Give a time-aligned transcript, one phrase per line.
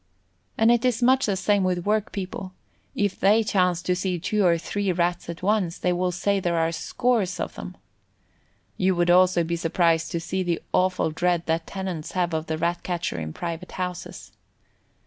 [0.57, 2.53] And it is much the same with workpeople;
[2.95, 6.57] if they chance to see two or three Rats at once, they will say there
[6.57, 7.77] are "scores" of them.
[8.77, 12.57] You would also be surprised to see the awful dread that tenants have of the
[12.57, 14.31] Rat catcher in private houses.